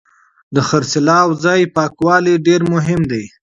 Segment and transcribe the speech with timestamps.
[0.55, 3.23] د پیرود ځای پاکوالی ډېر مهم دی.